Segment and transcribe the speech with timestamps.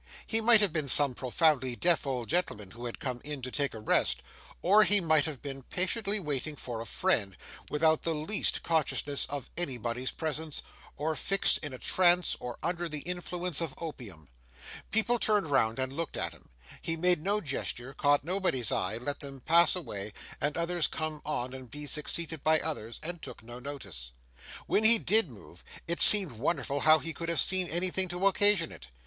[0.25, 3.75] He might have been some profoundly deaf old gentleman, who had come in to take
[3.75, 4.23] a rest,
[4.63, 7.37] or he might have been patiently waiting for a friend,
[7.69, 10.63] without the least consciousness of anybody's presence,
[10.97, 14.27] or fixed in a trance, or under the influence of opium.
[14.89, 16.49] People turned round and looked at him;
[16.81, 21.53] he made no gesture, caught nobody's eye, let them pass away, and others come on
[21.53, 24.09] and be succeeded by others, and took no notice.
[24.65, 28.71] When he did move, it seemed wonderful how he could have seen anything to occasion
[28.71, 28.87] it.